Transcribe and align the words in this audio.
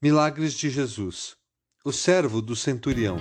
Milagres 0.00 0.52
de 0.52 0.70
Jesus. 0.70 1.34
O 1.84 1.90
servo 1.90 2.40
do 2.40 2.54
centurião. 2.54 3.16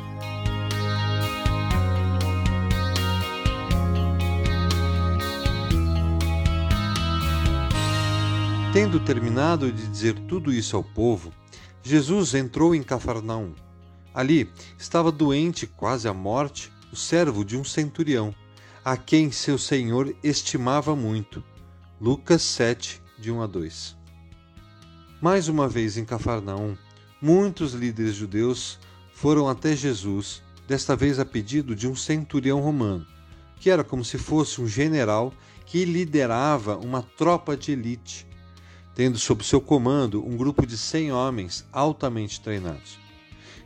Tendo 8.71 8.99
terminado 8.99 9.71
de 9.71 9.87
dizer 9.87 10.19
tudo 10.27 10.53
isso 10.53 10.77
ao 10.77 10.83
povo, 10.83 11.33
Jesus 11.81 12.35
entrou 12.35 12.75
em 12.75 12.83
Cafarnaum. 12.83 13.55
Ali 14.13 14.47
estava 14.77 15.11
doente, 15.11 15.65
quase 15.65 16.07
à 16.07 16.13
morte, 16.13 16.71
o 16.93 16.95
servo 16.95 17.43
de 17.43 17.57
um 17.57 17.63
centurião, 17.63 18.35
a 18.85 18.95
quem 18.95 19.31
seu 19.31 19.57
senhor 19.57 20.15
estimava 20.23 20.95
muito. 20.95 21.43
Lucas 21.99 22.43
7, 22.43 23.01
de 23.17 23.31
1 23.31 23.41
a 23.41 23.47
2. 23.47 23.97
Mais 25.19 25.47
uma 25.47 25.67
vez 25.67 25.97
em 25.97 26.05
Cafarnaum, 26.05 26.77
muitos 27.19 27.73
líderes 27.73 28.13
judeus 28.13 28.77
foram 29.11 29.49
até 29.49 29.75
Jesus, 29.75 30.43
desta 30.67 30.95
vez 30.95 31.17
a 31.17 31.25
pedido 31.25 31.75
de 31.75 31.87
um 31.87 31.95
centurião 31.95 32.61
romano, 32.61 33.03
que 33.59 33.71
era 33.71 33.83
como 33.83 34.05
se 34.05 34.19
fosse 34.19 34.61
um 34.61 34.67
general 34.67 35.33
que 35.65 35.85
liderava 35.85 36.77
uma 36.77 37.01
tropa 37.01 37.57
de 37.57 37.71
elite, 37.71 38.27
tendo 38.93 39.17
sob 39.17 39.43
seu 39.43 39.59
comando 39.59 40.23
um 40.23 40.37
grupo 40.37 40.67
de 40.67 40.77
cem 40.77 41.11
homens 41.11 41.65
altamente 41.73 42.39
treinados. 42.39 42.99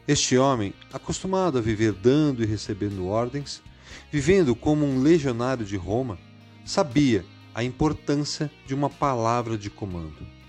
Este 0.07 0.37
homem, 0.37 0.73
acostumado 0.93 1.57
a 1.57 1.61
viver 1.61 1.91
dando 1.91 2.41
e 2.41 2.45
recebendo 2.45 3.07
ordens, 3.07 3.61
vivendo 4.09 4.55
como 4.55 4.85
um 4.85 5.01
legionário 5.01 5.65
de 5.65 5.75
Roma, 5.75 6.17
sabia 6.63 7.25
a 7.53 7.61
importância 7.61 8.49
de 8.65 8.73
uma 8.73 8.89
palavra 8.89 9.57
de 9.57 9.69
comando. 9.69 10.40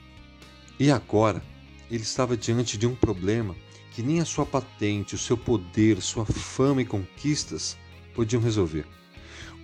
E 0.82 0.90
agora, 0.90 1.40
ele 1.88 2.02
estava 2.02 2.36
diante 2.36 2.76
de 2.76 2.88
um 2.88 2.94
problema 2.96 3.54
que 3.92 4.02
nem 4.02 4.18
a 4.18 4.24
sua 4.24 4.44
patente, 4.44 5.14
o 5.14 5.18
seu 5.18 5.36
poder, 5.36 6.02
sua 6.02 6.26
fama 6.26 6.82
e 6.82 6.84
conquistas 6.84 7.78
podiam 8.12 8.42
resolver. 8.42 8.84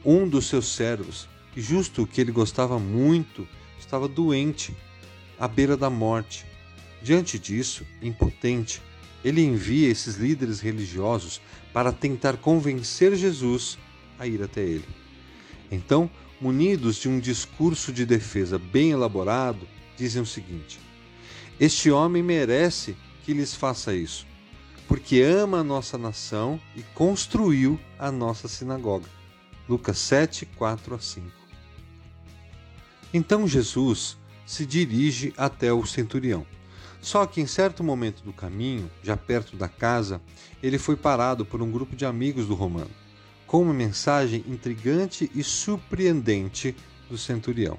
Um 0.05 0.29
dos 0.29 0.47
seus 0.47 0.69
servos, 0.69 1.29
justo 1.57 2.07
que 2.07 2.21
ele 2.21 2.31
gostava 2.31 2.79
muito, 2.79 3.49
estava 3.81 4.07
doente, 4.07 4.73
à 5.41 5.49
beira 5.49 5.77
da 5.77 5.91
morte. 5.91 6.47
Diante 7.03 7.37
disso, 7.37 7.85
impotente, 8.01 8.81
ele 9.25 9.43
envia 9.43 9.89
esses 9.89 10.19
líderes 10.19 10.61
religiosos 10.61 11.41
para 11.73 11.91
tentar 11.91 12.37
convencer 12.37 13.17
Jesus 13.17 13.77
a 14.21 14.25
ir 14.29 14.41
até 14.41 14.61
ele. 14.61 14.87
Então, 15.69 16.09
munidos 16.41 16.95
de 16.95 17.09
um 17.09 17.19
discurso 17.19 17.93
de 17.93 18.07
defesa 18.07 18.57
bem 18.57 18.93
elaborado, 18.93 19.67
dizem 19.97 20.23
o 20.23 20.27
seguinte: 20.27 20.79
este 21.61 21.91
homem 21.91 22.23
merece 22.23 22.97
que 23.25 23.33
lhes 23.33 23.53
faça 23.53 23.93
isso, 23.93 24.25
porque 24.87 25.21
ama 25.21 25.59
a 25.59 25.65
nossa 25.65 25.99
nação 25.99 26.61
e 26.77 26.83
construiu 26.95 27.81
a 27.99 28.13
nossa 28.13 28.47
sinagoga. 28.47 29.09
Lucas 29.69 29.99
7, 29.99 30.47
4 30.47 30.95
a 30.95 31.01
5. 31.01 31.27
Então 33.13 33.49
Jesus 33.49 34.17
se 34.47 34.65
dirige 34.65 35.35
até 35.37 35.73
o 35.73 35.85
centurião. 35.85 36.47
Só 37.01 37.27
que 37.27 37.41
em 37.41 37.47
certo 37.47 37.83
momento 37.83 38.23
do 38.23 38.33
caminho, 38.33 38.89
já 39.03 39.17
perto 39.17 39.57
da 39.57 39.69
casa, 39.69 40.21
ele 40.63 40.79
foi 40.79 40.95
parado 40.95 41.45
por 41.45 41.61
um 41.61 41.71
grupo 41.73 41.97
de 41.97 42.07
amigos 42.07 42.47
do 42.47 42.55
romano, 42.55 42.91
com 43.49 43.63
uma 43.63 43.75
mensagem 43.75 44.45
intrigante 44.47 45.29
e 45.35 45.43
surpreendente 45.43 46.75
do 47.11 47.19
centurião: 47.19 47.77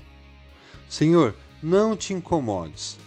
Senhor, 0.90 1.34
não 1.64 1.96
te 1.96 2.14
incomodes 2.14 2.98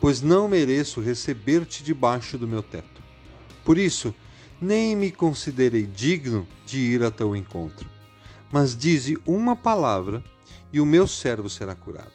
pois 0.00 0.22
não 0.22 0.48
mereço 0.48 1.00
receber-te 1.00 1.84
debaixo 1.84 2.38
do 2.38 2.48
meu 2.48 2.62
teto. 2.62 3.02
Por 3.64 3.76
isso, 3.76 4.14
nem 4.60 4.96
me 4.96 5.10
considerei 5.10 5.86
digno 5.86 6.48
de 6.66 6.78
ir 6.78 7.04
a 7.04 7.10
teu 7.10 7.36
encontro. 7.36 7.88
Mas 8.50 8.76
dize 8.76 9.18
uma 9.26 9.54
palavra, 9.54 10.24
e 10.72 10.80
o 10.80 10.86
meu 10.86 11.06
servo 11.06 11.48
será 11.48 11.74
curado. 11.74 12.12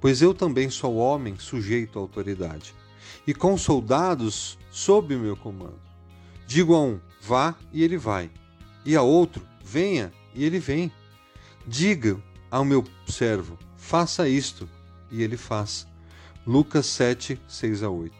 Pois 0.00 0.22
eu 0.22 0.32
também 0.32 0.70
sou 0.70 0.96
homem 0.96 1.36
sujeito 1.38 1.98
à 1.98 2.02
autoridade, 2.02 2.74
e 3.26 3.34
com 3.34 3.58
soldados 3.58 4.58
sob 4.70 5.14
o 5.14 5.18
meu 5.18 5.36
comando. 5.36 5.80
Digo 6.46 6.74
a 6.74 6.80
um, 6.80 7.00
vá, 7.20 7.54
e 7.72 7.82
ele 7.82 7.98
vai, 7.98 8.30
e 8.84 8.96
a 8.96 9.02
outro, 9.02 9.46
venha, 9.62 10.12
e 10.34 10.44
ele 10.44 10.58
vem. 10.58 10.90
Diga 11.66 12.20
ao 12.50 12.64
meu 12.64 12.84
servo, 13.06 13.58
faça 13.76 14.28
isto, 14.28 14.68
e 15.10 15.22
ele 15.22 15.36
faz. 15.36 15.86
Lucas 16.46 16.86
7, 16.86 17.38
6 17.46 17.82
a 17.82 17.90
8. 17.90 18.14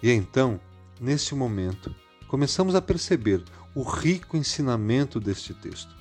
E 0.00 0.10
então, 0.12 0.60
nesse 1.00 1.34
momento, 1.34 1.92
começamos 2.28 2.76
a 2.76 2.80
perceber 2.80 3.42
o 3.74 3.82
rico 3.82 4.36
ensinamento 4.36 5.18
deste 5.18 5.52
texto, 5.52 5.92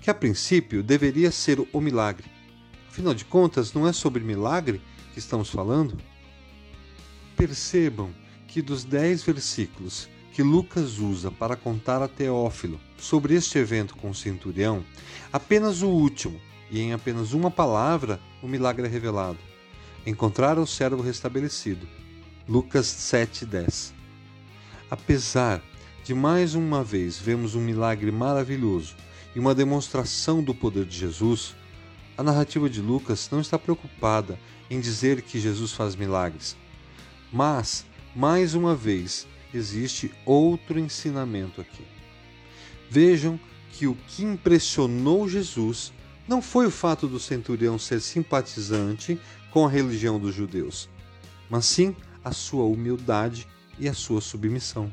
que 0.00 0.08
a 0.08 0.14
princípio 0.14 0.80
deveria 0.80 1.32
ser 1.32 1.58
o 1.72 1.80
milagre. 1.80 2.30
Afinal 2.88 3.12
de 3.12 3.24
contas, 3.24 3.72
não 3.72 3.88
é 3.88 3.92
sobre 3.92 4.22
milagre 4.22 4.80
que 5.12 5.18
estamos 5.18 5.50
falando? 5.50 5.98
Percebam 7.36 8.10
que 8.46 8.62
dos 8.62 8.84
dez 8.84 9.24
versículos 9.24 10.08
que 10.32 10.44
Lucas 10.44 11.00
usa 11.00 11.32
para 11.32 11.56
contar 11.56 12.00
a 12.00 12.06
Teófilo 12.06 12.78
sobre 12.96 13.34
este 13.34 13.58
evento 13.58 13.96
com 13.96 14.10
o 14.10 14.14
centurião, 14.14 14.84
apenas 15.32 15.82
o 15.82 15.88
último, 15.88 16.40
e 16.70 16.80
em 16.80 16.92
apenas 16.92 17.32
uma 17.32 17.50
palavra, 17.50 18.20
o 18.40 18.46
milagre 18.46 18.86
é 18.86 18.88
revelado 18.88 19.47
encontrar 20.08 20.58
o 20.58 20.66
servo 20.66 21.02
restabelecido. 21.02 21.86
Lucas 22.48 22.86
7:10. 22.86 23.92
Apesar 24.90 25.62
de 26.02 26.14
mais 26.14 26.54
uma 26.54 26.82
vez 26.82 27.18
vemos 27.18 27.54
um 27.54 27.60
milagre 27.60 28.10
maravilhoso 28.10 28.96
e 29.36 29.38
uma 29.38 29.54
demonstração 29.54 30.42
do 30.42 30.54
poder 30.54 30.86
de 30.86 30.96
Jesus, 30.96 31.54
a 32.16 32.22
narrativa 32.22 32.70
de 32.70 32.80
Lucas 32.80 33.28
não 33.30 33.38
está 33.38 33.58
preocupada 33.58 34.40
em 34.70 34.80
dizer 34.80 35.20
que 35.20 35.38
Jesus 35.38 35.72
faz 35.72 35.94
milagres. 35.94 36.56
Mas, 37.30 37.84
mais 38.16 38.54
uma 38.54 38.74
vez, 38.74 39.26
existe 39.52 40.10
outro 40.24 40.78
ensinamento 40.78 41.60
aqui. 41.60 41.84
Vejam 42.88 43.38
que 43.72 43.86
o 43.86 43.94
que 43.94 44.24
impressionou 44.24 45.28
Jesus 45.28 45.92
não 46.28 46.42
foi 46.42 46.66
o 46.66 46.70
fato 46.70 47.08
do 47.08 47.18
centurião 47.18 47.78
ser 47.78 48.00
simpatizante 48.00 49.18
com 49.50 49.66
a 49.66 49.70
religião 49.70 50.20
dos 50.20 50.34
judeus, 50.34 50.88
mas 51.48 51.64
sim 51.64 51.96
a 52.22 52.32
sua 52.32 52.64
humildade 52.64 53.48
e 53.78 53.88
a 53.88 53.94
sua 53.94 54.20
submissão. 54.20 54.92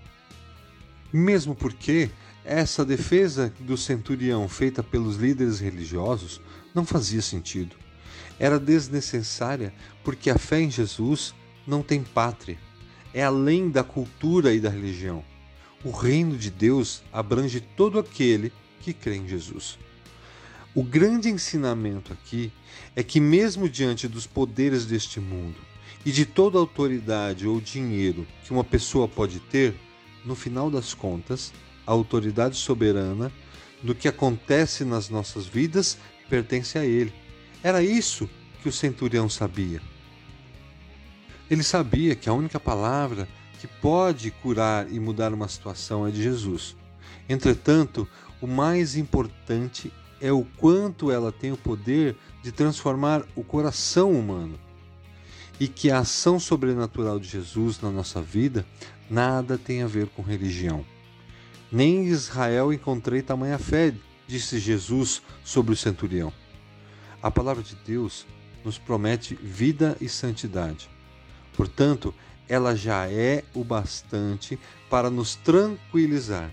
Mesmo 1.12 1.54
porque 1.54 2.10
essa 2.46 2.86
defesa 2.86 3.54
do 3.60 3.76
centurião 3.76 4.48
feita 4.48 4.82
pelos 4.82 5.18
líderes 5.18 5.60
religiosos 5.60 6.40
não 6.74 6.86
fazia 6.86 7.22
sentido. 7.22 7.76
Era 8.40 8.60
desnecessária 8.60 9.74
porque 10.04 10.30
a 10.30 10.38
fé 10.38 10.62
em 10.62 10.72
Jesus 10.72 11.36
não 11.68 11.82
tem 11.82 12.02
pátria, 12.02 12.58
é 13.14 13.24
além 13.24 13.70
da 13.70 13.84
cultura 13.84 14.54
e 14.54 14.60
da 14.60 14.70
religião. 14.70 15.24
O 15.84 15.92
reino 15.92 16.38
de 16.38 16.50
Deus 16.50 17.04
abrange 17.12 17.60
todo 17.60 18.00
aquele 18.00 18.54
que 18.80 18.94
crê 18.94 19.18
em 19.18 19.28
Jesus. 19.28 19.78
O 20.76 20.84
grande 20.84 21.30
ensinamento 21.30 22.12
aqui 22.12 22.52
é 22.98 23.02
que, 23.02 23.22
mesmo 23.22 23.70
diante 23.70 24.10
dos 24.10 24.28
poderes 24.28 24.86
deste 24.86 25.22
mundo 25.22 25.56
e 26.06 26.12
de 26.12 26.26
toda 26.26 26.60
autoridade 26.60 27.48
ou 27.48 27.62
dinheiro 27.62 28.28
que 28.44 28.52
uma 28.52 28.64
pessoa 28.64 29.08
pode 29.08 29.40
ter, 29.40 29.74
no 30.26 30.36
final 30.36 30.70
das 30.70 30.94
contas, 30.94 31.54
a 31.88 31.94
autoridade 31.94 32.58
soberana 32.58 33.32
do 33.82 33.96
que 33.96 34.06
acontece 34.06 34.84
nas 34.84 35.08
nossas 35.08 35.48
vidas 35.48 35.98
pertence 36.30 36.78
a 36.78 36.86
Ele. 36.86 37.14
Era 37.64 37.82
isso 37.82 38.30
que 38.62 38.68
o 38.68 38.72
centurião 38.72 39.30
sabia. 39.30 39.82
Ele 41.50 41.64
sabia 41.64 42.18
que 42.18 42.28
a 42.28 42.34
única 42.34 42.60
palavra 42.60 43.30
que 43.62 43.68
pode 43.68 44.30
curar 44.30 44.92
e 44.92 45.00
mudar 45.00 45.34
uma 45.34 45.48
situação 45.48 46.06
é 46.06 46.12
de 46.12 46.22
Jesus. 46.22 46.76
Entretanto, 47.30 48.06
o 48.42 48.48
mais 48.48 48.98
importante 48.98 49.90
é 50.22 50.32
o 50.32 50.46
quanto 50.58 51.12
ela 51.12 51.32
tem 51.32 51.52
o 51.52 51.58
poder 51.58 52.16
de 52.42 52.52
transformar 52.52 53.24
o 53.36 53.44
coração 53.44 54.12
humano. 54.12 54.60
E 55.60 55.68
que 55.68 55.90
a 55.90 56.00
ação 56.00 56.40
sobrenatural 56.40 57.20
de 57.20 57.28
Jesus 57.28 57.80
na 57.80 57.90
nossa 57.90 58.22
vida 58.22 58.66
nada 59.10 59.58
tem 59.58 59.82
a 59.84 59.88
ver 59.88 60.08
com 60.08 60.22
religião. 60.22 60.86
Nem 61.72 61.98
em 61.98 62.08
Israel 62.08 62.74
encontrei 62.74 63.22
tamanha 63.22 63.58
fé, 63.58 63.94
disse 64.28 64.60
Jesus 64.60 65.22
sobre 65.44 65.74
o 65.74 65.78
centurião. 65.78 66.32
A 67.22 67.32
palavra 67.32 67.64
de 67.64 67.76
Deus 67.86 68.26
nos 68.64 68.78
promete 68.78 69.36
vida 69.36 69.96
e 70.02 70.10
santidade. 70.10 70.90
Portanto, 71.56 72.14
ela 72.48 72.76
já 72.76 73.10
é 73.10 73.44
o 73.54 73.64
bastante 73.64 74.60
para 74.90 75.10
nos 75.10 75.36
tranquilizar 75.36 76.52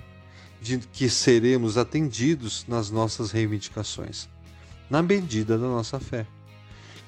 de 0.63 0.79
que 0.79 1.11
seremos 1.11 1.77
atendidos 1.77 2.65
nas 2.69 2.89
nossas 2.89 3.33
reivindicações, 3.33 4.29
na 4.89 5.03
medida 5.03 5.59
da 5.59 5.67
nossa 5.67 5.99
fé. 5.99 6.25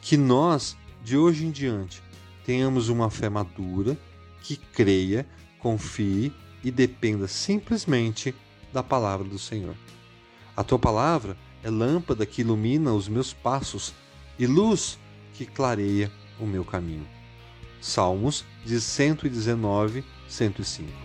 Que 0.02 0.16
nós, 0.16 0.76
de 1.04 1.16
hoje 1.16 1.46
em 1.46 1.52
diante, 1.52 2.02
tenhamos 2.44 2.88
uma 2.88 3.08
fé 3.10 3.28
madura 3.28 3.96
que 4.42 4.56
creia, 4.56 5.24
confie 5.60 6.32
e 6.64 6.70
dependa 6.70 7.28
simplesmente 7.28 8.34
da 8.72 8.82
palavra 8.82 9.28
do 9.28 9.38
Senhor. 9.38 9.76
A 10.56 10.64
tua 10.64 10.78
palavra 10.78 11.36
é 11.62 11.70
lâmpada 11.70 12.26
que 12.26 12.40
ilumina 12.40 12.92
os 12.92 13.08
meus 13.08 13.32
passos 13.32 13.94
e 14.36 14.48
luz 14.48 14.98
que 15.32 15.46
clareia 15.46 16.10
o 16.40 16.46
meu 16.46 16.64
caminho. 16.64 17.06
Salmos 17.80 18.44
de 18.64 18.80
119, 18.80 20.04
105. 20.28 21.03